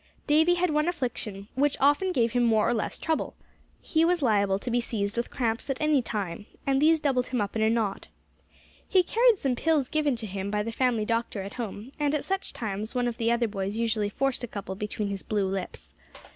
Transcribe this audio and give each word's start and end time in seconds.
Davy 0.25 0.55
had 0.55 0.71
one 0.71 0.87
affliction, 0.87 1.47
which 1.53 1.77
often 1.79 2.11
gave 2.11 2.31
him 2.31 2.41
more 2.41 2.67
or 2.67 2.73
less 2.73 2.97
trouble. 2.97 3.35
He 3.83 4.03
was 4.03 4.23
liable 4.23 4.57
to 4.57 4.71
be 4.71 4.81
seized 4.81 5.15
with 5.15 5.29
cramps 5.29 5.69
at 5.69 5.79
any 5.79 6.01
time; 6.01 6.47
and 6.65 6.81
these 6.81 6.99
doubled 6.99 7.27
him 7.27 7.39
up 7.39 7.55
in 7.55 7.61
a 7.61 7.69
knot. 7.69 8.07
He 8.87 9.03
carried 9.03 9.37
some 9.37 9.55
pills 9.55 9.89
given 9.89 10.15
to 10.15 10.25
him 10.25 10.49
by 10.49 10.63
the 10.63 10.71
family 10.71 11.05
doctor 11.05 11.43
at 11.43 11.53
home, 11.53 11.91
and 11.99 12.15
at 12.15 12.23
such 12.23 12.51
times 12.51 12.95
one 12.95 13.07
of 13.07 13.19
the 13.19 13.31
other 13.31 13.47
boys 13.47 13.75
usually 13.75 14.09
forced 14.09 14.43
a 14.43 14.47
couple 14.47 14.73
between 14.73 15.09
his 15.09 15.21
blue 15.21 15.47
lips. 15.47 15.93